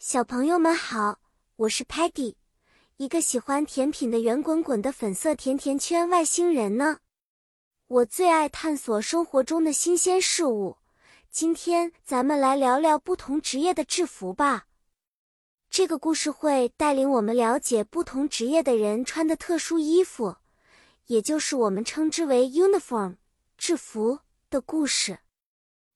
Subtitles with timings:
[0.00, 1.18] 小朋友们好，
[1.56, 2.36] 我是 Peggy，
[2.98, 7.00] 一个喜欢甜品的圆滚滚的粉色甜甜圈外星人呢。
[7.88, 10.76] 我最爱探索生活中的新鲜事物。
[11.32, 14.68] 今天咱们来聊聊不同职业的制服吧。
[15.68, 20.36] 这个故事会带领我们了解不同职业的人穿的特殊衣服，
[21.06, 23.16] 也就是我们称之为 uniform
[23.56, 25.18] 制服的故事。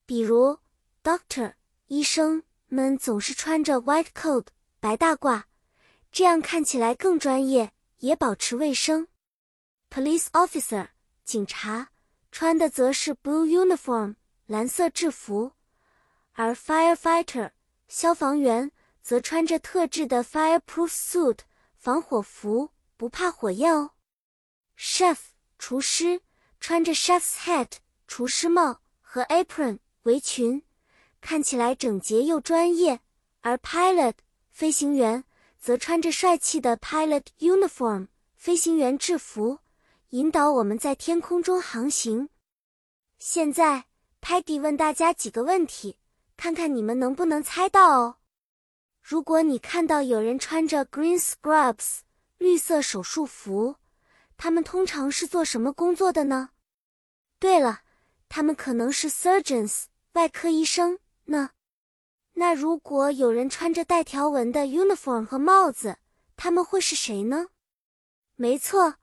[0.05, 0.59] 比如
[1.05, 1.53] ，doctor
[1.87, 2.43] 医生。
[2.75, 4.47] 们总是穿着 white coat
[4.81, 5.43] 白大褂，
[6.11, 9.09] 这样看起来更专业，也保持卫生。
[9.91, 10.89] Police officer
[11.23, 11.91] 警察
[12.31, 14.15] 穿的则是 blue uniform
[14.47, 15.53] 蓝色制服，
[16.33, 17.51] 而 firefighter
[17.89, 21.41] 消防员则穿着特制的 fireproof suit
[21.77, 23.91] 防火服，不怕火焰哦。
[24.79, 25.19] Chef
[25.59, 26.23] 厨师
[26.59, 27.73] 穿着 chef's hat
[28.09, 30.63] 厨师帽和 apron 围裙。
[31.23, 33.01] 看起来整洁又专业，
[33.41, 34.15] 而 pilot
[34.51, 35.25] 飞行员
[35.59, 39.61] 则穿着帅气的 pilot uniform 飞行员制服，
[40.11, 42.29] 引导我们在天空中航行。
[43.19, 43.85] 现在
[44.21, 45.97] ，Peggy 问大家几个问题，
[46.37, 48.17] 看看你们能不能猜到哦。
[49.01, 52.01] 如果你看到有人穿着 green scrubs
[52.37, 53.77] 绿色手术服，
[54.37, 56.51] 他们通常是做什么工作的呢？
[57.39, 57.83] 对了，
[58.29, 60.99] 他们可能是 surgeons 外科医生。
[61.25, 61.51] 那，
[62.35, 65.99] 那如果有人穿着带条纹的 uniform 和帽子，
[66.37, 67.49] 他们会是谁呢？
[68.35, 68.97] 没错，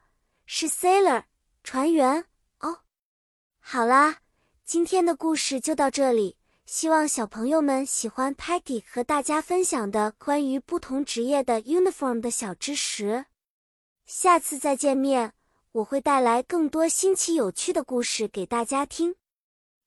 [0.45, 1.23] 是 sailor
[1.64, 2.26] 船员
[2.59, 2.80] 哦。
[3.59, 4.20] 好啦，
[4.66, 13.26] 今天的故事就到这里，希望小朋友们喜欢 Peggy 和大家分享的关于不同职业的 uniform 的小知识。
[14.06, 15.33] 下次再见面，
[15.72, 19.16] 我会带来更多新奇有趣的故事给大家听。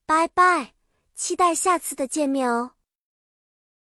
[0.07, 0.82] 拜拜。
[1.23, 2.73] 期待下次的见面哦。